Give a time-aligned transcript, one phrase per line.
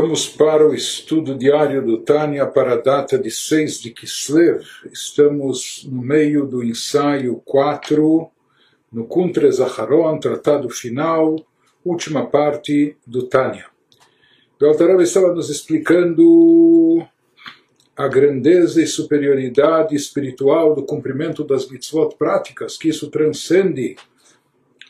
[0.00, 4.64] Vamos para o estudo diário do Tânia para a data de 6 de Kislev.
[4.92, 8.30] Estamos no meio do ensaio 4,
[8.92, 11.44] no Kuntre Zaharon, tratado final,
[11.84, 13.66] última parte do Tânia.
[14.62, 17.04] O Altarab estava nos explicando
[17.96, 23.96] a grandeza e superioridade espiritual do cumprimento das mitzvot práticas, que isso transcende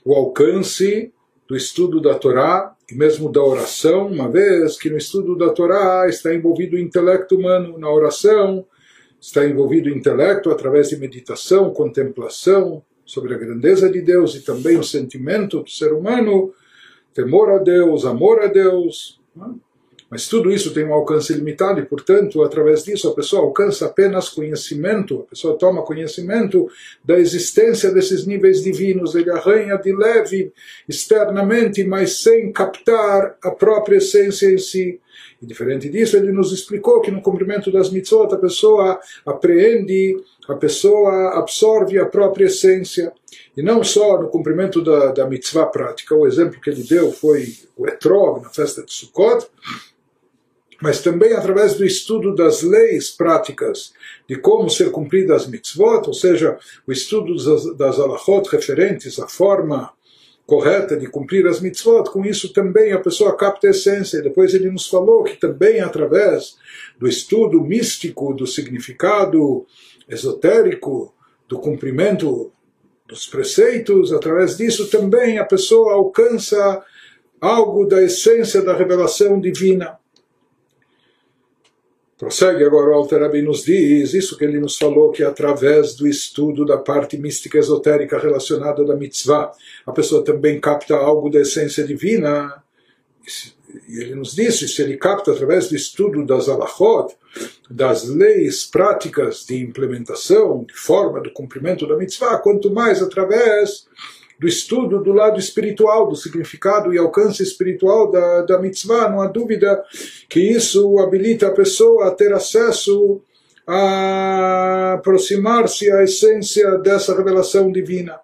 [0.05, 1.11] o alcance
[1.49, 6.07] do estudo da Torá e mesmo da oração, uma vez que no estudo da Torá
[6.07, 8.67] está envolvido o intelecto humano, na oração
[9.19, 14.77] está envolvido o intelecto através de meditação, contemplação sobre a grandeza de Deus e também
[14.77, 16.53] o sentimento do ser humano,
[17.15, 19.19] temor a Deus, amor a Deus.
[19.35, 19.59] Não?
[20.11, 24.31] Mas tudo isso tem um alcance limitado e, portanto, através disso a pessoa alcança apenas
[24.31, 26.67] conhecimento, a pessoa toma conhecimento
[27.05, 30.51] da existência desses níveis divinos, ele arranha de leve
[30.89, 34.99] externamente, mas sem captar a própria essência em si.
[35.43, 40.17] E diferente disso, ele nos explicou que no cumprimento das mitzvot a pessoa apreende,
[40.49, 43.13] a pessoa absorve a própria essência.
[43.57, 46.15] E não só no cumprimento da, da mitzvah prática.
[46.15, 49.47] O exemplo que ele deu foi o etrog, na festa de Sukkot,
[50.81, 53.93] mas também através do estudo das leis práticas
[54.29, 59.27] de como ser cumpridas as mitzvot, ou seja, o estudo das, das alachot referentes à
[59.27, 59.93] forma
[60.47, 64.17] correta de cumprir as mitzvot, com isso também a pessoa capta a essência.
[64.17, 66.57] E depois ele nos falou que também através
[66.99, 69.67] do estudo místico, do significado
[70.09, 71.15] esotérico,
[71.47, 72.51] do cumprimento
[73.07, 76.83] dos preceitos, através disso também a pessoa alcança
[77.41, 79.99] algo da essência da revelação divina.
[82.19, 86.09] Prossegue agora o Alter e nos diz isso que ele nos falou, que através do
[86.09, 89.53] estudo da parte mística esotérica relacionada da mitzvah,
[89.87, 92.61] a pessoa também capta algo da essência divina.
[93.89, 97.15] E ele nos disse, se ele capta através do estudo das alachot,
[97.71, 103.87] das leis práticas de implementação, de forma do cumprimento da mitzvah, quanto mais através
[104.39, 109.27] do estudo do lado espiritual, do significado e alcance espiritual da, da mitzvah, não há
[109.27, 109.83] dúvida
[110.29, 113.21] que isso habilita a pessoa a ter acesso
[113.67, 118.19] a aproximar-se à essência dessa revelação divina.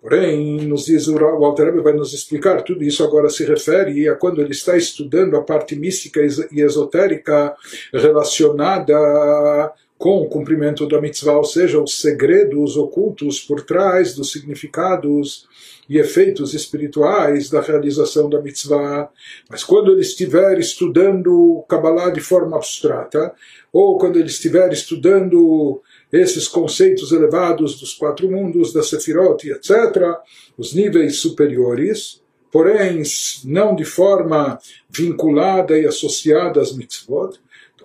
[0.00, 4.16] Porém, nos diz o Walter Rebbe vai nos explicar tudo isso agora se refere a
[4.16, 6.20] quando ele está estudando a parte mística
[6.50, 7.54] e esotérica
[7.92, 15.46] relacionada com o cumprimento da mitzvah, ou seja, os segredos ocultos por trás dos significados
[15.88, 19.08] e efeitos espirituais da realização da mitzvah.
[19.48, 23.32] Mas quando ele estiver estudando Kabbalah de forma abstrata,
[23.72, 25.80] ou quando ele estiver estudando
[26.12, 30.16] esses conceitos elevados dos quatro mundos, da Sefirot etc.,
[30.58, 32.20] os níveis superiores,
[32.50, 33.04] porém
[33.44, 34.58] não de forma
[34.90, 37.38] vinculada e associada às mitzvot,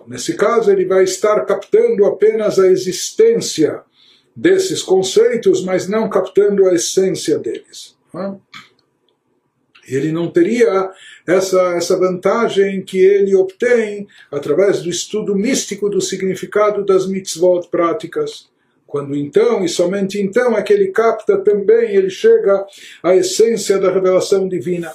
[0.08, 3.82] Nesse caso, ele vai estar captando apenas a existência
[4.34, 7.94] desses conceitos, mas não captando a essência deles.
[9.86, 10.90] Ele não teria
[11.26, 18.48] essa, essa vantagem que ele obtém através do estudo místico do significado das mitzvot práticas.
[18.86, 22.64] Quando então, e somente então, é que ele capta também, ele chega
[23.02, 24.90] à essência da revelação divina.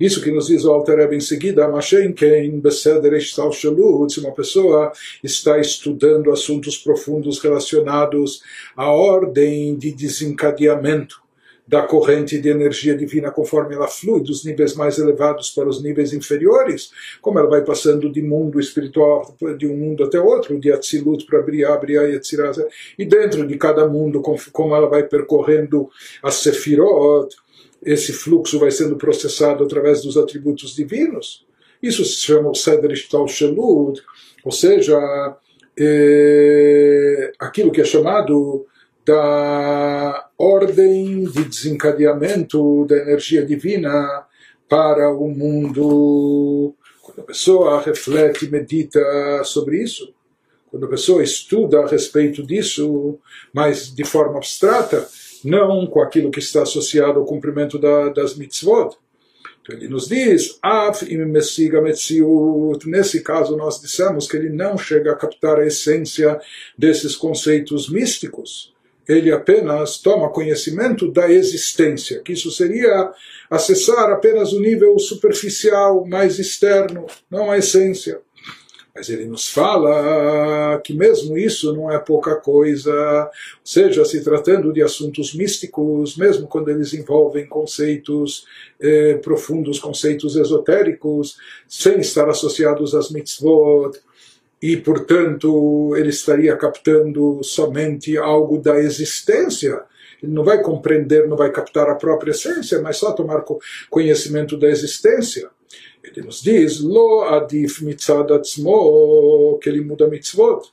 [0.00, 4.32] Isso que nos diz o Alter Rebbe em seguida, Mashenken Beseder Eshtal Shalut, se uma
[4.32, 4.90] pessoa
[5.22, 8.40] está estudando assuntos profundos relacionados
[8.74, 11.20] à ordem de desencadeamento
[11.68, 16.14] da corrente de energia divina conforme ela flui dos níveis mais elevados para os níveis
[16.14, 16.90] inferiores,
[17.20, 21.42] como ela vai passando de mundo espiritual de um mundo até outro, de Atzilut para
[21.42, 22.52] Briah, Briah e Etzirah,
[22.98, 25.90] e dentro de cada mundo, como ela vai percorrendo
[26.22, 27.36] as Sefirot,
[27.82, 31.46] esse fluxo vai sendo processado através dos atributos divinos.
[31.82, 33.26] Isso se chama o Seder Ishtal
[34.44, 35.36] ou seja,
[35.78, 38.66] é, aquilo que é chamado
[39.04, 44.26] da ordem de desencadeamento da energia divina
[44.68, 46.74] para o mundo.
[47.02, 49.00] Quando a pessoa reflete e medita
[49.44, 50.14] sobre isso,
[50.70, 53.18] quando a pessoa estuda a respeito disso,
[53.52, 55.08] mas de forma abstrata,
[55.44, 58.96] não com aquilo que está associado ao cumprimento da, das mitzvot.
[59.62, 60.58] Então ele nos diz.
[62.86, 66.40] Nesse caso nós dissemos que ele não chega a captar a essência
[66.76, 68.72] desses conceitos místicos.
[69.08, 73.12] Ele apenas toma conhecimento da existência, que isso seria
[73.50, 78.20] acessar apenas o nível superficial, mais externo, não a essência.
[78.94, 83.30] Mas ele nos fala que mesmo isso não é pouca coisa,
[83.64, 88.44] seja se tratando de assuntos místicos, mesmo quando eles envolvem conceitos
[88.80, 91.38] eh, profundos, conceitos esotéricos,
[91.68, 93.92] sem estar associados às mitzvot,
[94.62, 99.80] e, portanto, ele estaria captando somente algo da existência.
[100.22, 103.42] Ele não vai compreender, não vai captar a própria essência, mas só tomar
[103.88, 105.48] conhecimento da existência.
[106.02, 110.70] Ele nos diz, lo adif mitzad atzmo, que ele muda mitzvot.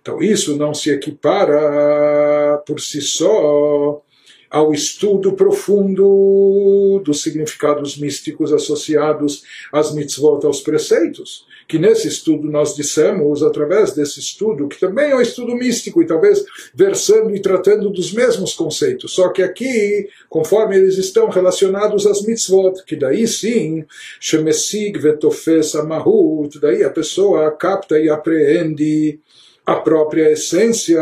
[0.00, 4.02] Então isso não se equipara por si só
[4.50, 9.42] ao estudo profundo dos significados místicos associados
[9.72, 15.14] às mitzvot, aos preceitos que nesse estudo nós dissemos, através desse estudo, que também é
[15.14, 16.42] um estudo místico e talvez
[16.74, 22.82] versando e tratando dos mesmos conceitos, só que aqui, conforme eles estão relacionados às mitzvot,
[22.86, 23.84] que daí sim,
[24.18, 29.20] shemesig vetofes amahut, daí a pessoa capta e apreende
[29.68, 30.98] a própria essência,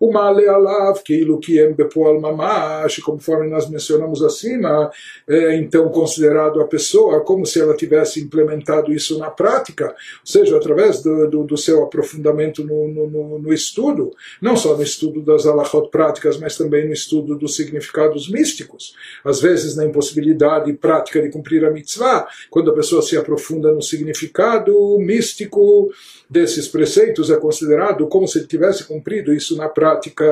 [0.00, 4.90] o male alav, que é bepoal mamash, conforme nós mencionamos acima,
[5.28, 9.94] é então considerado a pessoa como se ela tivesse implementado isso na prática, ou
[10.24, 15.20] seja, através do, do, do seu aprofundamento no, no, no, estudo, não só no estudo
[15.20, 18.94] das alachot práticas, mas também no estudo dos significados místicos.
[19.22, 23.82] Às vezes, na impossibilidade prática de cumprir a mitzvah, quando a pessoa se aprofunda no
[23.82, 25.90] significado místico,
[26.28, 27.65] desses preceitos é considerado
[28.08, 30.24] como se ele tivesse cumprido isso na prática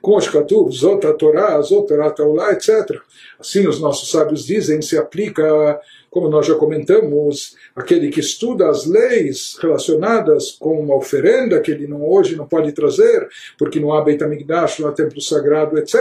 [0.00, 3.00] com os Katuv, Zota Torá, Zota Taulá, etc.
[3.38, 5.80] Assim os nossos sábios dizem, se aplica,
[6.10, 11.86] como nós já comentamos, aquele que estuda as leis relacionadas com uma oferenda que ele
[11.86, 13.28] não, hoje não pode trazer,
[13.58, 15.94] porque não há Beit HaMikdash, não há templo sagrado, etc.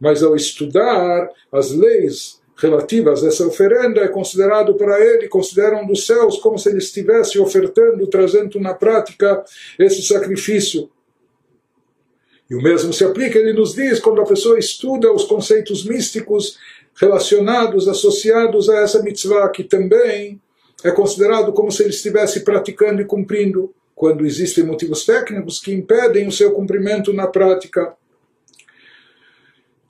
[0.00, 6.06] Mas ao estudar as leis relativas a essa oferenda é considerado para ele, consideram dos
[6.06, 9.44] céus como se ele estivesse ofertando, trazendo na prática
[9.78, 10.90] esse sacrifício.
[12.48, 16.58] E o mesmo se aplica, ele nos diz, quando a pessoa estuda os conceitos místicos
[17.00, 20.40] relacionados, associados a essa mitzvah, que também
[20.84, 26.26] é considerado como se ele estivesse praticando e cumprindo, quando existem motivos técnicos que impedem
[26.26, 27.94] o seu cumprimento na prática.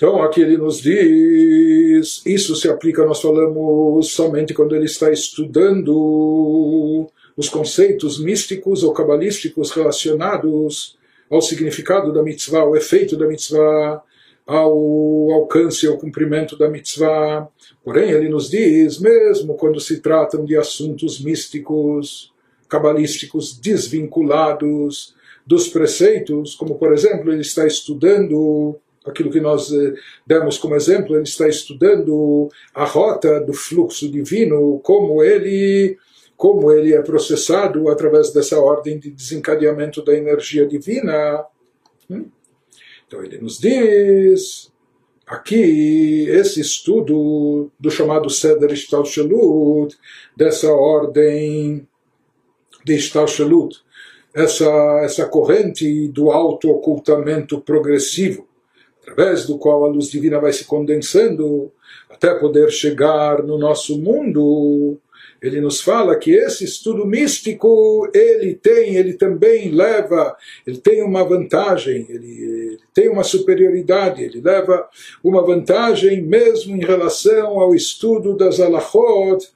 [0.02, 7.08] Então, aqui ele nos diz, isso se aplica, nós falamos somente quando ele está estudando
[7.36, 10.98] os conceitos místicos ou cabalísticos relacionados
[11.30, 14.02] ao significado da mitzvah, ao efeito da mitzvah,
[14.44, 17.48] ao alcance, ao cumprimento da mitzvah.
[17.84, 22.32] Porém, ele nos diz, mesmo quando se tratam de assuntos místicos,
[22.68, 25.14] cabalísticos, desvinculados
[25.46, 29.94] dos preceitos, como por exemplo, ele está estudando aquilo que nós eh,
[30.26, 35.98] demos como exemplo, ele está estudando a rota do fluxo divino, como ele
[36.36, 41.44] como ele é processado através dessa ordem de desencadeamento da energia divina.
[42.10, 42.26] Hum?
[43.06, 44.72] Então ele nos diz
[45.24, 49.96] aqui esse estudo do chamado Seder Ishtalshelut,
[50.36, 51.86] dessa ordem
[52.84, 53.78] de Ishtalshelut,
[54.34, 58.48] essa, essa corrente do auto-ocultamento progressivo,
[59.02, 61.70] através do qual a luz divina vai se condensando
[62.08, 64.96] até poder chegar no nosso mundo.
[65.40, 71.24] Ele nos fala que esse estudo místico ele tem, ele também leva, ele tem uma
[71.24, 74.88] vantagem, ele, ele tem uma superioridade, ele leva
[75.22, 79.48] uma vantagem mesmo em relação ao estudo das alachot,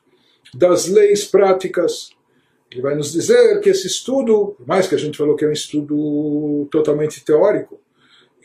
[0.53, 2.11] das leis práticas.
[2.69, 5.49] Ele vai nos dizer que esse estudo, por mais que a gente falou que é
[5.49, 7.79] um estudo totalmente teórico,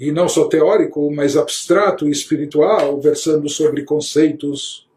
[0.02, 4.90] e não só teórico, mas abstrato e espiritual, versando sobre conceitos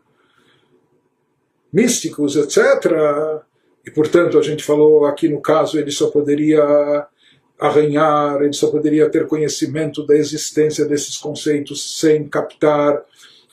[1.71, 3.45] místicos, etc.
[3.87, 7.07] E, portanto, a gente falou aqui no caso, ele só poderia
[7.61, 13.05] arranhar, ele só poderia ter conhecimento da existência desses conceitos sem captar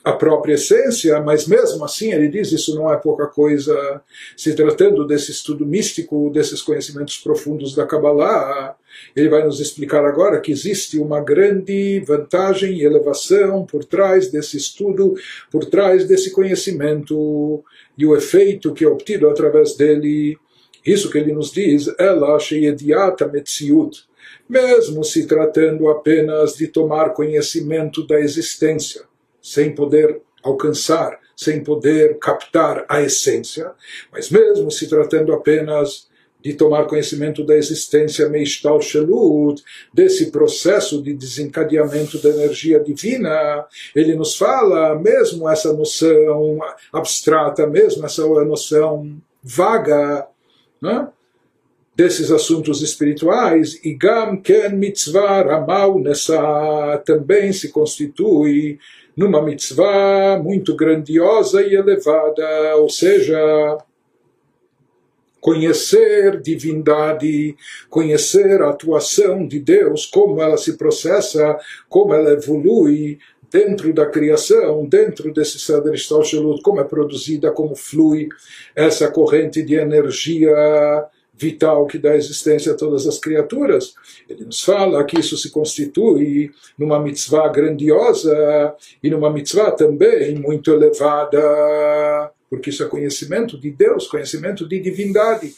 [0.02, 4.00] a própria essência, mas mesmo assim ele diz isso não é pouca coisa,
[4.38, 8.74] se tratando desse estudo místico, desses conhecimentos profundos da Kabbalah,
[9.14, 14.56] ele vai nos explicar agora que existe uma grande vantagem e elevação por trás desse
[14.56, 15.14] estudo,
[15.50, 17.62] por trás desse conhecimento
[17.96, 20.36] e o efeito que é obtido através dele.
[20.84, 24.04] Isso que ele nos diz, ela sheyediata metziut,
[24.48, 29.02] mesmo se tratando apenas de tomar conhecimento da existência
[29.40, 33.72] sem poder alcançar, sem poder captar a essência,
[34.12, 36.08] mas mesmo se tratando apenas
[36.42, 44.14] de tomar conhecimento da existência Meishtal Shelut, desse processo de desencadeamento da energia divina, ele
[44.14, 46.58] nos fala, mesmo essa noção
[46.92, 50.26] abstrata, mesmo essa noção vaga,
[50.80, 51.08] né?
[51.94, 58.78] desses assuntos espirituais, e Gam Ken Mitzvah Ramal Nessa também se constitui
[59.14, 63.36] numa mitzvah muito grandiosa e elevada, ou seja,
[65.42, 67.56] conhecer divindade,
[67.90, 71.58] conhecer a atuação de Deus, como ela se processa,
[71.88, 73.18] como ela evolui
[73.50, 78.28] dentro da criação, dentro desse Seder Stalshelut, como é produzida, como flui
[78.74, 80.54] essa corrente de energia
[81.34, 83.94] vital que dá existência a todas as criaturas.
[84.28, 90.70] Ele nos fala que isso se constitui numa mitzvah grandiosa e numa mitzvah também muito
[90.70, 95.54] elevada, porque isso é conhecimento de Deus, conhecimento de divindade,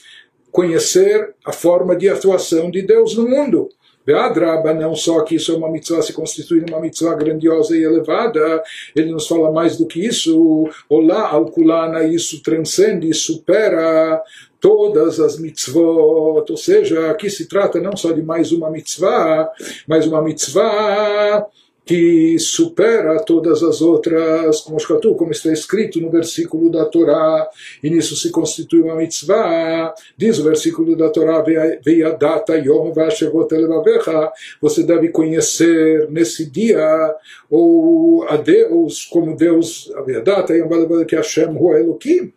[0.53, 3.69] conhecer a forma de atuação de Deus no mundo.
[4.07, 8.63] Beadraba, não só que isso é uma mitzvah, se constitui numa mitzvah grandiosa e elevada,
[8.95, 10.69] ele nos fala mais do que isso.
[10.89, 14.23] Olá, Alkulana, isso transcende e supera
[14.61, 19.51] todas as mitzvot, ou seja, aqui se trata não só de mais uma mitzvah,
[19.89, 21.45] mas uma mitzvah
[21.85, 27.49] que supera todas as outras, como Shkatu, como está escrito no versículo da Torá,
[27.83, 32.93] e nisso se constitui uma mitzvah, diz o versículo da Torá, veia data yom
[34.61, 37.15] você deve conhecer nesse dia
[37.51, 42.33] ou a Deus, como Deus, a data yom que Hashem hu Elohim,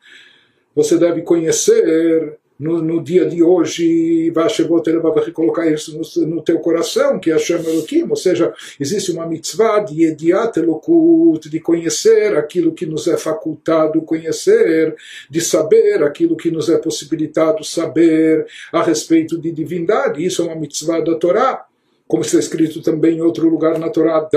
[0.76, 7.20] você deve conhecer no, no dia de hoje, vai colocar isso no, no teu coração,
[7.20, 12.74] que é Hashem Elohim, ou seja, existe uma mitzvah de Ediat Elokut, de conhecer aquilo
[12.74, 14.96] que nos é facultado conhecer,
[15.30, 20.56] de saber aquilo que nos é possibilitado saber a respeito de divindade, isso é uma
[20.56, 21.67] mitzvah da Torá
[22.08, 24.28] como está escrito também em outro lugar na Torá,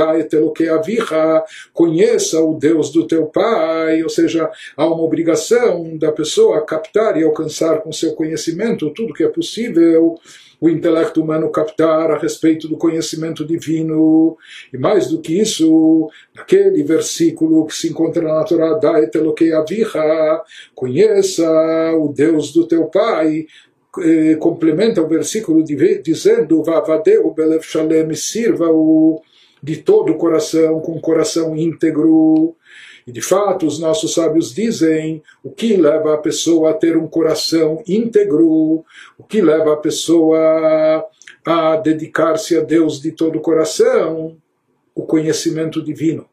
[0.74, 7.16] aviha, conheça o Deus do teu pai, ou seja, há uma obrigação da pessoa captar
[7.16, 10.18] e alcançar com seu conhecimento tudo que é possível
[10.60, 14.36] o intelecto humano captar a respeito do conhecimento divino.
[14.72, 18.78] E mais do que isso, naquele versículo que se encontra na Torá,
[19.56, 20.42] aviha,
[20.74, 21.50] conheça
[21.94, 23.46] o Deus do teu pai,
[23.98, 29.20] eh, complementa o versículo dizendo Vavadeu Belev Shalem, sirva-o
[29.62, 32.54] de todo o coração, com coração íntegro.
[33.06, 37.08] E de fato, os nossos sábios dizem o que leva a pessoa a ter um
[37.08, 38.84] coração íntegro,
[39.18, 41.04] o que leva a pessoa
[41.44, 44.36] a dedicar-se a Deus de todo o coração,
[44.94, 46.29] o conhecimento divino.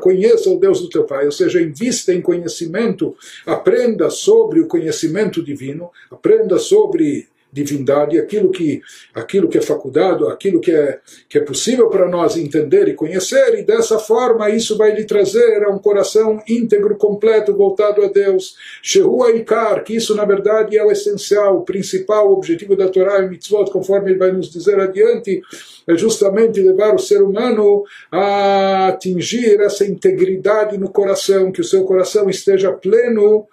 [0.00, 3.14] Conheça o Deus do teu pai, ou seja, invista em conhecimento,
[3.46, 8.80] aprenda sobre o conhecimento divino, aprenda sobre divindade, aquilo que,
[9.14, 13.58] aquilo que é faculdade, aquilo que é, que é possível para nós entender e conhecer,
[13.58, 18.54] e dessa forma isso vai lhe trazer a um coração íntegro, completo, voltado a Deus.
[18.82, 23.28] Shehua Ikar, que isso na verdade é o essencial, o principal objetivo da Torá e
[23.28, 25.42] Mitzvot, conforme ele vai nos dizer adiante,
[25.86, 31.84] é justamente levar o ser humano a atingir essa integridade no coração, que o seu
[31.84, 33.46] coração esteja pleno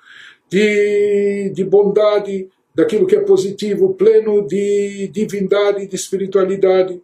[0.50, 7.02] de, de bondade, daquilo que é positivo, pleno de divindade de espiritualidade.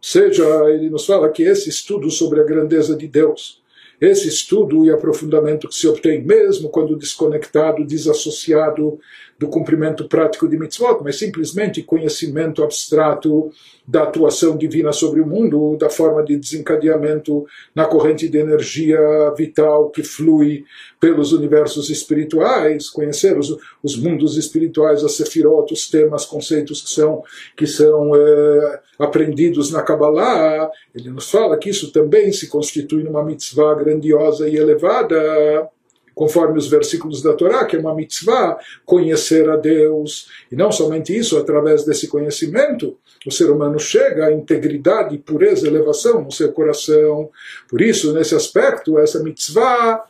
[0.00, 3.62] Seja, ele nos fala que esse estudo sobre a grandeza de Deus,
[4.00, 8.98] esse estudo e aprofundamento que se obtém mesmo quando desconectado, desassociado
[9.38, 13.50] do cumprimento prático de mitzvot, mas simplesmente conhecimento abstrato
[13.86, 18.98] da atuação divina sobre o mundo, da forma de desencadeamento na corrente de energia
[19.36, 20.64] vital que flui
[21.00, 27.22] pelos universos espirituais, conhecer os, os mundos espirituais, as sefirot, os temas, conceitos que são,
[27.56, 30.70] que são é, aprendidos na Kabbalah.
[30.94, 35.68] Ele nos fala que isso também se constitui numa mitzvah grandiosa e elevada
[36.14, 40.28] conforme os versículos da Torá, que é uma mitzvah, conhecer a Deus.
[40.50, 46.22] E não somente isso, através desse conhecimento, o ser humano chega à integridade, pureza, elevação
[46.22, 47.30] no seu coração.
[47.68, 50.04] Por isso, nesse aspecto, essa mitzvah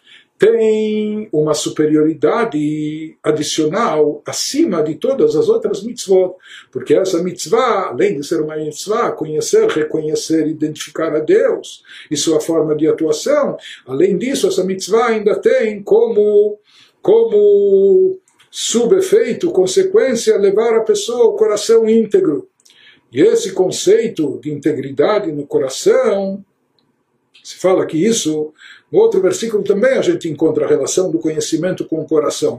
[0.45, 6.35] tem uma superioridade adicional acima de todas as outras mitzvot,
[6.71, 12.43] porque essa mitzvah, além de ser uma mitzvah, conhecer, reconhecer, identificar a Deus e sua
[12.43, 16.59] forma de atuação, além disso, essa mitzvah ainda tem como,
[17.01, 18.19] como
[18.51, 22.51] subefeito, consequência, levar a pessoa ao coração íntegro.
[23.11, 26.45] E esse conceito de integridade no coração,
[27.45, 28.55] se fala que isso
[28.91, 32.59] no outro versículo também a gente encontra a relação do conhecimento com o coração.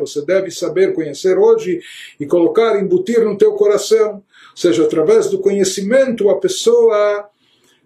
[0.00, 1.80] Você deve saber conhecer hoje
[2.18, 4.14] e colocar, embutir no teu coração.
[4.14, 7.28] Ou seja, através do conhecimento a pessoa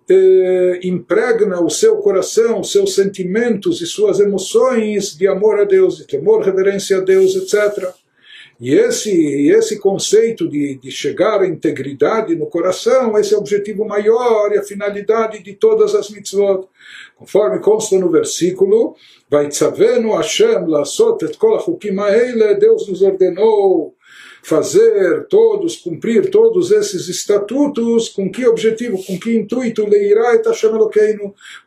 [0.09, 5.99] eh, impregna o seu coração, os seus sentimentos e suas emoções de amor a Deus,
[5.99, 7.93] de temor, reverência a Deus, etc.
[8.59, 13.85] E esse, esse conceito de, de chegar à integridade no coração, esse é o objetivo
[13.85, 16.67] maior e a finalidade de todas as mitzvot.
[17.17, 18.95] Conforme consta no versículo,
[19.29, 20.67] vai tzavenu Hashem
[22.55, 23.96] Deus nos ordenou
[24.47, 30.71] fazer todos, cumprir todos esses estatutos, com que objetivo, com que intuito, leirá et Hashem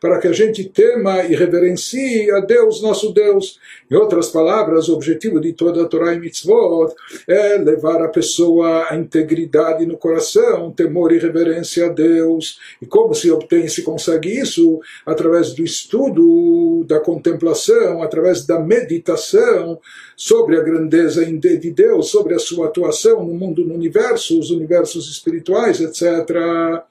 [0.00, 3.60] para que a gente tema e reverencie a Deus, nosso Deus.
[3.90, 6.94] Em outras palavras, o objetivo de toda a Torá e Mitzvot
[7.28, 12.58] é levar a pessoa à integridade no coração, temor e reverência a Deus.
[12.80, 14.80] E como se obtém, se consegue isso?
[15.04, 19.78] Através do estudo, da contemplação, através da meditação,
[20.20, 25.10] sobre a grandeza de Deus, sobre a sua atuação no mundo, no universo, os universos
[25.10, 26.84] espirituais, etc.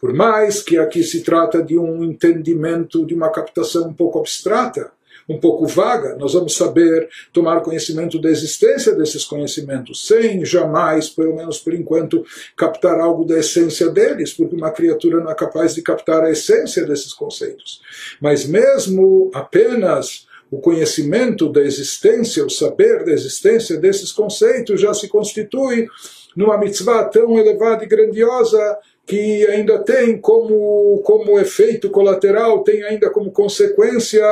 [0.00, 4.90] Por mais que aqui se trata de um entendimento, de uma captação um pouco abstrata,
[5.28, 11.36] um pouco vaga, nós vamos saber tomar conhecimento da existência desses conhecimentos, sem jamais, pelo
[11.36, 12.24] menos por enquanto,
[12.56, 16.86] captar algo da essência deles, porque uma criatura não é capaz de captar a essência
[16.86, 17.82] desses conceitos.
[18.18, 20.24] Mas mesmo apenas
[20.56, 25.86] o conhecimento da existência, o saber da existência desses conceitos já se constitui
[26.34, 33.10] numa mitzvah tão elevada e grandiosa que ainda tem como, como efeito colateral, tem ainda
[33.10, 34.24] como consequência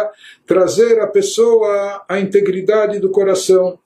[0.46, 3.78] trazer a pessoa à integridade do coração.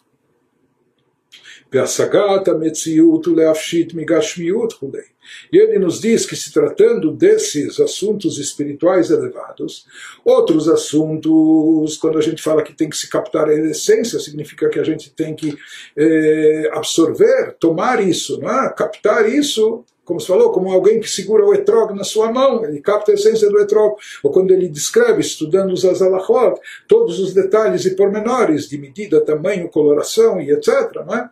[5.52, 9.86] E ele nos diz que se tratando desses assuntos espirituais elevados,
[10.24, 14.78] outros assuntos, quando a gente fala que tem que se captar a essência, significa que
[14.78, 15.54] a gente tem que
[15.96, 18.72] eh, absorver, tomar isso, não é?
[18.72, 22.80] captar isso como se falou, como alguém que segura o etrog na sua mão, ele
[22.80, 23.94] capta a essência do etrog.
[24.24, 26.58] Ou quando ele descreve, estudando os azalachot,
[26.88, 31.04] todos os detalhes e pormenores de medida, tamanho, coloração e etc.
[31.06, 31.28] Não é?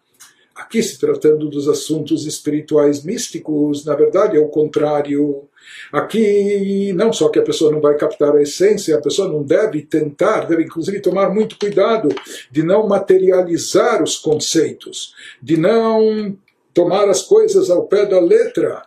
[0.57, 5.47] Aqui, se tratando dos assuntos espirituais místicos, na verdade é o contrário.
[5.93, 9.83] Aqui, não só que a pessoa não vai captar a essência, a pessoa não deve
[9.83, 12.09] tentar, deve inclusive tomar muito cuidado
[12.51, 16.35] de não materializar os conceitos, de não
[16.73, 18.86] tomar as coisas ao pé da letra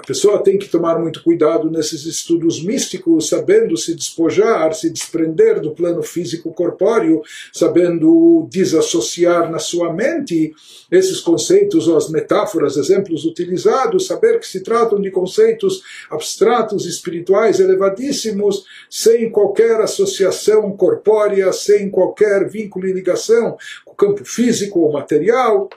[0.00, 5.60] a pessoa tem que tomar muito cuidado nesses estudos místicos, sabendo se despojar, se desprender
[5.60, 7.20] do plano físico corpóreo,
[7.52, 10.54] sabendo desassociar na sua mente
[10.90, 17.60] esses conceitos ou as metáforas, exemplos utilizados, saber que se tratam de conceitos abstratos, espirituais,
[17.60, 24.92] elevadíssimos, sem qualquer associação corpórea, sem qualquer vínculo e ligação com o campo físico ou
[24.92, 25.68] material.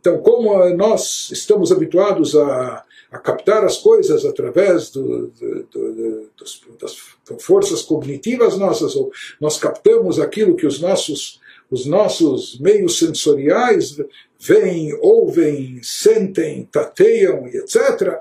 [0.00, 6.30] Então, como nós estamos habituados a a captar as coisas através do, do, do,
[6.80, 6.96] das
[7.40, 11.38] forças cognitivas nossas, ou nós captamos aquilo que os nossos,
[11.70, 13.98] os nossos meios sensoriais
[14.40, 18.18] veem, ouvem, sentem, tateiam e etc.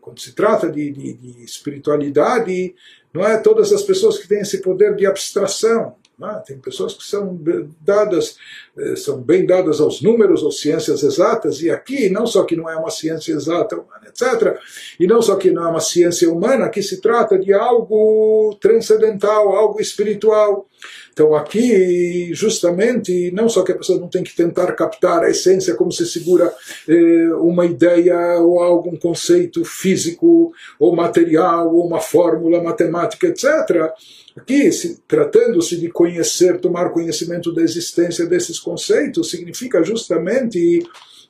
[0.00, 2.74] Quando se trata de, de, de espiritualidade,
[3.12, 5.96] não é todas as pessoas que têm esse poder de abstração.
[6.22, 6.40] É?
[6.40, 7.38] Tem pessoas que são
[7.80, 8.36] dadas,
[8.76, 12.68] eh, são bem dadas aos números, às ciências exatas, e aqui não só que não
[12.68, 14.58] é uma ciência exata humana, etc.,
[14.98, 19.54] e não só que não é uma ciência humana, aqui se trata de algo transcendental,
[19.54, 20.66] algo espiritual.
[21.12, 25.74] Então aqui, justamente, não só que a pessoa não tem que tentar captar a essência
[25.74, 26.52] como se segura
[26.88, 33.92] eh, uma ideia ou algum conceito físico ou material ou uma fórmula matemática, etc.,
[34.36, 34.70] Aqui,
[35.08, 40.82] tratando-se de conhecer, tomar conhecimento da existência desses conceitos, significa justamente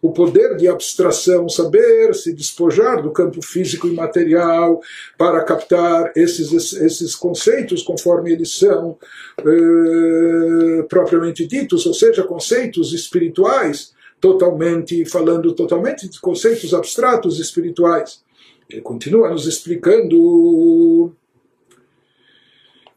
[0.02, 4.80] o poder de abstração, saber se despojar do campo físico e material
[5.18, 8.96] para captar esses, esses conceitos conforme eles são
[9.38, 18.22] eh, propriamente ditos, ou seja, conceitos espirituais, totalmente falando totalmente de conceitos abstratos espirituais.
[18.70, 21.12] Ele continua nos explicando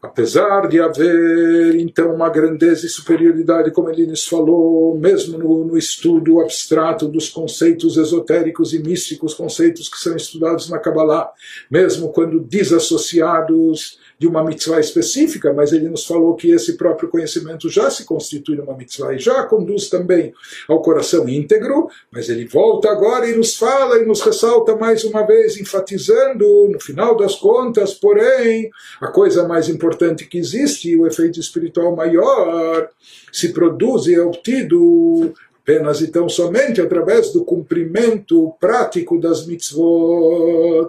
[0.04, 5.78] Apesar de haver, então, uma grandeza e superioridade, como ele nos falou, mesmo no, no,
[5.78, 11.32] estudo abstrato dos conceitos esotéricos e místicos, conceitos que são estudados na Kabbalah,
[11.70, 17.68] mesmo quando desassociados de uma mitzvah específica, mas ele nos falou que esse próprio conhecimento
[17.68, 20.32] já se constitui numa mitzvah e já conduz também
[20.66, 25.26] ao coração íntegro, mas ele volta agora e nos fala e nos ressalta mais uma
[25.26, 31.38] vez, enfatizando, no final das contas, porém, a coisa mais importante que existe, o efeito
[31.38, 32.88] espiritual maior,
[33.30, 40.88] se produz e é obtido apenas e tão somente através do cumprimento prático das mitzvot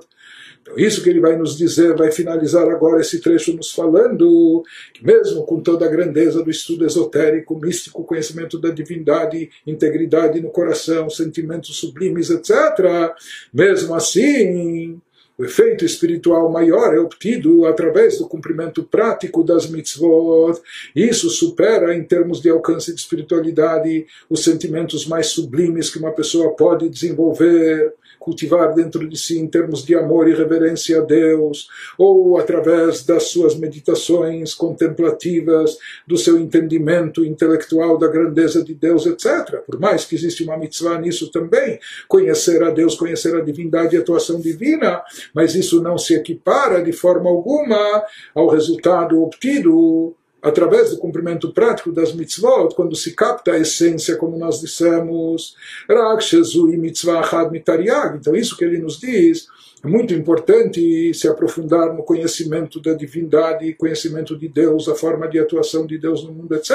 [0.65, 5.05] Então, isso que ele vai nos dizer, vai finalizar agora esse trecho nos falando que,
[5.05, 11.07] mesmo com toda a grandeza do estudo esotérico, místico, conhecimento da divindade, integridade no coração,
[11.07, 13.13] sentimentos sublimes, etc.,
[13.53, 14.99] mesmo assim,
[15.37, 20.59] o efeito espiritual maior é obtido através do cumprimento prático das mitzvot.
[20.95, 26.55] Isso supera, em termos de alcance de espiritualidade, os sentimentos mais sublimes que uma pessoa
[26.55, 27.93] pode desenvolver
[28.25, 33.25] cultivar dentro de si em termos de amor e reverência a Deus, ou através das
[33.25, 39.59] suas meditações contemplativas, do seu entendimento intelectual da grandeza de Deus, etc.
[39.63, 43.99] Por mais que existe uma mitzvah nisso também, conhecer a Deus, conhecer a divindade e
[43.99, 50.91] a atuação divina, mas isso não se equipara de forma alguma ao resultado obtido através
[50.91, 55.55] do cumprimento prático das mitzvot, quando se capta a essência, como nós dissemos,
[55.89, 58.17] e mitzvah had mitariag.
[58.17, 59.47] Então, isso que ele nos diz
[59.83, 65.39] é muito importante se aprofundar no conhecimento da divindade, conhecimento de Deus, a forma de
[65.39, 66.71] atuação de Deus no mundo, etc.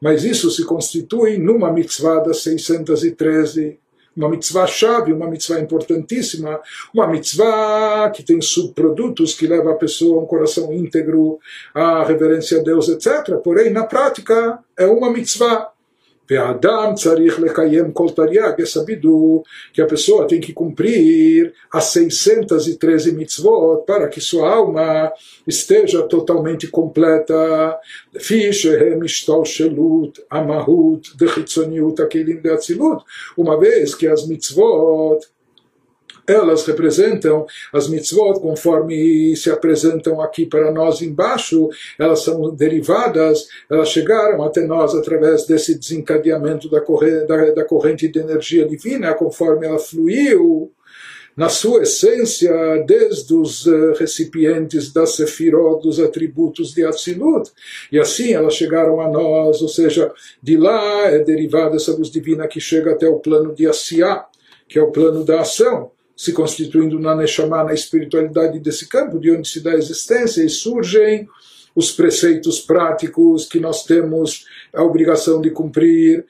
[0.00, 3.78] Mas isso se constitui numa mitzvah das 613
[4.18, 6.60] uma mitzvah-chave, uma mitzvah importantíssima,
[6.92, 11.38] uma mitzvah que tem subprodutos que leva a pessoa a um coração íntegro,
[11.72, 13.36] a reverência a Deus, etc.
[13.42, 15.70] Porém, na prática, é uma mitzvah.
[16.28, 18.60] Ve'adam tzarich lekayem kol tariag.
[18.60, 25.10] É sabido que a pessoa tem que cumprir as 613 mitzvot para que sua alma
[25.46, 27.78] esteja totalmente completa.
[30.30, 31.12] amahut
[33.36, 35.20] Uma vez que as mitzvot
[36.28, 43.88] elas representam as mitzvot conforme se apresentam aqui para nós embaixo, elas são derivadas, elas
[43.88, 49.66] chegaram até nós através desse desencadeamento da corrente, da, da corrente de energia divina, conforme
[49.66, 50.70] ela fluiu
[51.34, 52.52] na sua essência,
[52.84, 57.48] desde os uh, recipientes da Sefirot, dos atributos de Atzilut,
[57.92, 60.12] e assim elas chegaram a nós, ou seja,
[60.42, 64.26] de lá é derivada essa luz divina que chega até o plano de Asiá,
[64.66, 69.30] que é o plano da ação se constituindo na Neshama, na espiritualidade desse campo, de
[69.30, 71.28] onde se dá existência, e surgem
[71.76, 76.26] os preceitos práticos que nós temos a obrigação de cumprir.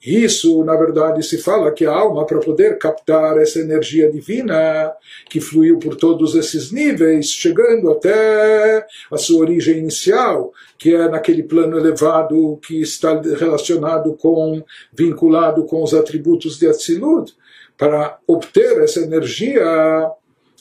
[0.00, 4.92] Isso, na verdade, se fala que a alma, para poder captar essa energia divina
[5.28, 11.42] que fluiu por todos esses níveis, chegando até a sua origem inicial, que é naquele
[11.42, 17.34] plano elevado que está relacionado com, vinculado com os atributos de Atzilut,
[17.76, 19.64] para obter essa energia,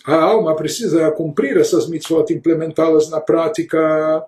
[0.06, 4.23] a alma precisa cumprir essas mitzvot, implementá-las na prática.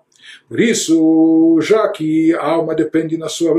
[0.47, 3.53] Por isso, já que a alma depende na sua,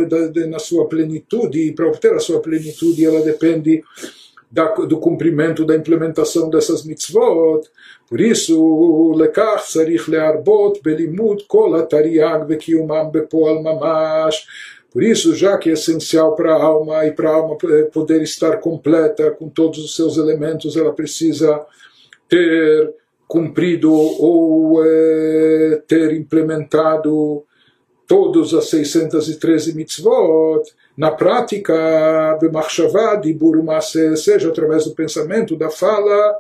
[0.48, 3.82] na sua plenitude, para obter a sua plenitude, ela depende
[4.50, 7.68] da, do cumprimento da implementação dessas mitzvot.
[8.08, 14.46] Por isso, lekach sarich learbot belimud kol atariag vekiumam bepoal mamash.
[14.96, 17.58] Por isso, já que é essencial para a alma e para a alma
[17.92, 21.60] poder estar completa com todos os seus elementos, ela precisa
[22.26, 22.94] ter
[23.28, 27.44] cumprido ou é, ter implementado
[28.06, 30.62] todas as 613 mitzvot,
[30.96, 33.62] na prática, b'machshavá, dibur
[34.16, 36.36] seja através do pensamento, da fala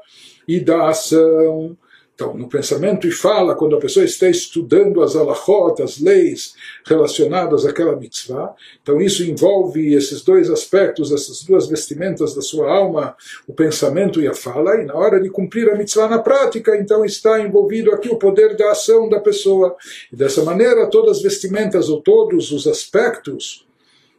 [0.48, 1.76] e da ação.
[2.16, 6.54] Então, no pensamento e fala, quando a pessoa está estudando as alahot, as leis
[6.86, 13.14] relacionadas àquela mitzvah, então isso envolve esses dois aspectos, essas duas vestimentas da sua alma,
[13.46, 17.04] o pensamento e a fala, e na hora de cumprir a mitzvah na prática, então
[17.04, 19.76] está envolvido aqui o poder da ação da pessoa.
[20.10, 23.66] E dessa maneira, todas as vestimentas ou todos os aspectos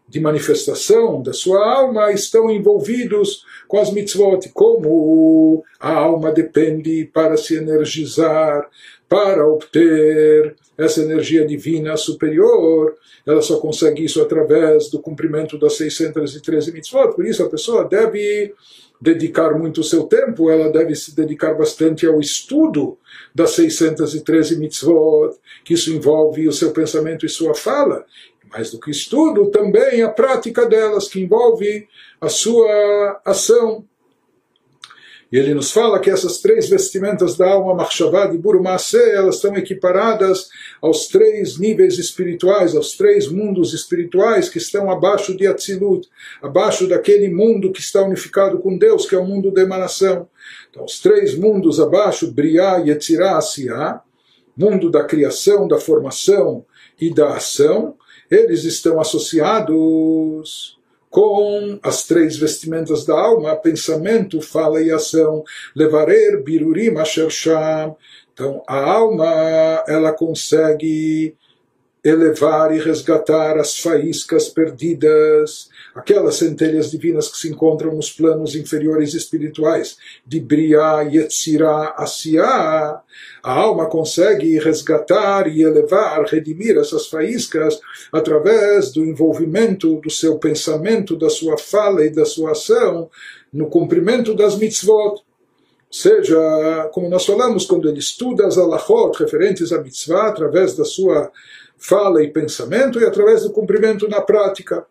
[0.08, 7.38] de manifestação da sua alma estão envolvidos com as mitzvot, como a alma depende para
[7.38, 8.70] se energizar,
[9.10, 16.72] para obter essa energia divina superior, ela só consegue isso através do cumprimento das 613
[16.72, 18.54] mitzvot, por isso a pessoa deve
[19.00, 22.98] dedicar muito o seu tempo, ela deve se dedicar bastante ao estudo
[23.34, 28.06] das 613 mitzvot, que isso envolve o seu pensamento e sua fala,
[28.52, 31.88] mais do que estudo, também a prática delas, que envolve
[32.20, 33.86] a sua ação.
[35.30, 39.58] E ele nos fala que essas três vestimentas da alma, Machshavá e Burumase, elas estão
[39.58, 40.48] equiparadas
[40.82, 46.08] aos três níveis espirituais, aos três mundos espirituais que estão abaixo de Atzilut,
[46.42, 50.30] abaixo daquele mundo que está unificado com Deus, que é o mundo da emanação.
[50.70, 54.02] Então, os três mundos abaixo, Briá, Yetzirah, Asiá,
[54.56, 56.66] mundo da criação, da formação
[57.00, 57.96] e da ação,
[58.30, 60.78] eles estão associados
[61.10, 65.44] com as três vestimentas da alma, pensamento, fala e ação,
[65.76, 67.96] levarer birurim asher sham.
[68.34, 71.36] Então, a alma, ela consegue
[72.10, 79.14] elevar e resgatar as faíscas perdidas, aquelas centelhas divinas que se encontram nos planos inferiores
[79.14, 83.02] espirituais, de Briá, Yetzirah, Asiá.
[83.44, 87.80] A alma consegue resgatar e elevar, redimir essas faíscas
[88.12, 93.10] através do envolvimento do seu pensamento, da sua fala e da sua ação
[93.52, 95.22] no cumprimento das mitzvot.
[95.90, 101.32] Seja, como nós falamos, quando ele estuda as alachot referentes à mitzvah, através da sua
[101.78, 104.86] fala e pensamento e através do cumprimento na prática.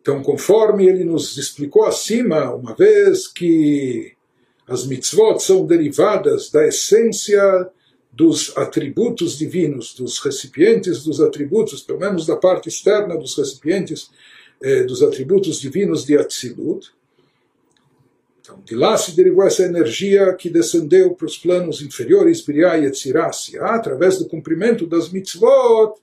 [0.00, 4.12] Então, conforme ele nos explicou acima, uma vez que
[4.66, 7.40] as mitzvot são derivadas da essência
[8.12, 14.10] dos atributos divinos, dos recipientes dos atributos, pelo menos da parte externa dos recipientes
[14.60, 16.92] eh, dos atributos divinos de Atzilut,
[18.42, 22.86] então, de lá se derivou essa energia que descendeu para os planos inferiores, Briá e
[22.86, 25.94] Etzirá, através do cumprimento das mitzvot,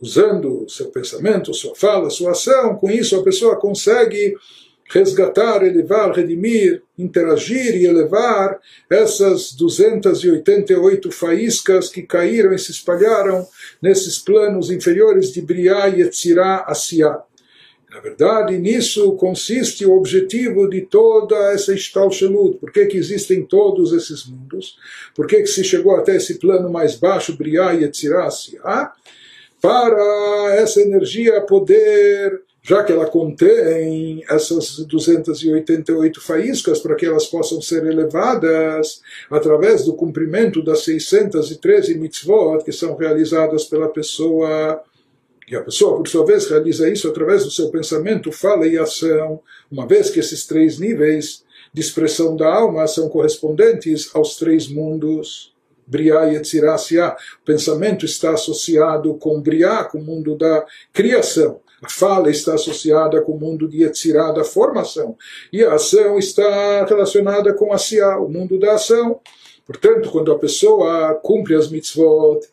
[0.00, 4.36] usando seu pensamento, sua fala, sua ação, com isso a pessoa consegue
[4.88, 13.44] resgatar, elevar, redimir, interagir e elevar essas 288 faíscas que caíram e se espalharam
[13.82, 16.64] nesses planos inferiores de Briá e Etzirá.
[17.90, 22.58] Na verdade, nisso consiste o objetivo de toda essa Ishtalshelut.
[22.58, 24.78] Por que, que existem todos esses mundos?
[25.12, 28.60] Por que, que se chegou até esse plano mais baixo, Briá e Etzirasya?
[29.60, 37.60] Para essa energia poder, já que ela contém essas 288 faíscas, para que elas possam
[37.60, 44.80] ser elevadas através do cumprimento das 613 mitzvot que são realizadas pela pessoa
[45.50, 49.40] e a pessoa, por sua vez, realiza isso através do seu pensamento, fala e ação,
[49.70, 55.52] uma vez que esses três níveis de expressão da alma são correspondentes aos três mundos.
[55.84, 57.16] Briá e Etzirasya.
[57.42, 61.60] O pensamento está associado com Briá, com o mundo da criação.
[61.82, 65.16] A fala está associada com o mundo de Yetzirah, da formação.
[65.52, 69.18] E a ação está relacionada com Asiá, o mundo da ação.
[69.66, 72.46] Portanto, quando a pessoa cumpre as mitzvot,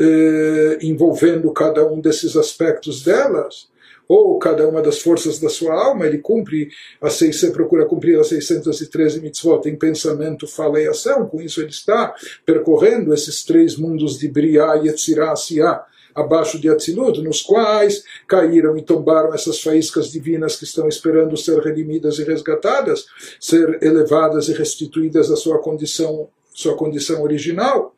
[0.00, 3.68] eh, envolvendo cada um desses aspectos delas,
[4.08, 6.68] ou cada uma das forças da sua alma, ele cumpre
[7.00, 11.70] as seis, procura cumprir as 613 mitzvot em pensamento, fala e ação, com isso ele
[11.70, 18.76] está percorrendo esses três mundos de Briá, Yetzirah, Asiá, abaixo de Atzilut, nos quais caíram
[18.76, 23.06] e tombaram essas faíscas divinas que estão esperando ser redimidas e resgatadas,
[23.40, 27.93] ser elevadas e restituídas à sua condição, sua condição original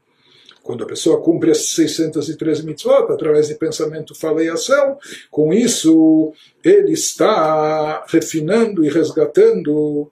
[0.67, 4.99] quando a pessoa cumpre as 613 mitzvot através de pensamento, fala e ação,
[5.31, 6.33] com isso
[6.65, 10.11] ele está refinando e resgatando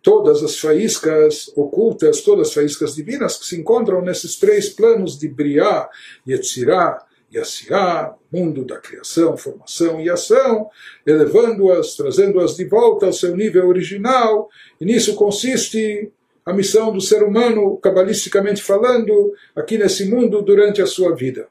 [0.00, 5.28] todas as faíscas ocultas, todas as faíscas divinas que se encontram nesses três planos de
[5.28, 5.88] Briá,
[6.26, 10.70] Yetzirá e Asiá, mundo da criação, formação e ação,
[11.06, 14.48] elevando-as, trazendo-as de volta ao seu nível original,
[14.80, 16.10] e nisso consiste
[16.48, 21.46] a missão do ser humano, cabalisticamente falando, aqui nesse mundo durante a sua vida.